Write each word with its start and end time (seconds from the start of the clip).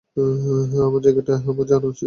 আমার 0.81 1.01
জায়গাটা 1.05 1.33
আমার 1.49 1.65
জানা 1.69 1.85
উচিত। 1.87 1.99